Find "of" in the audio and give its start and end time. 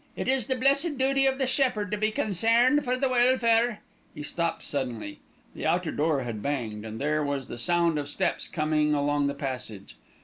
1.27-1.37, 7.99-8.09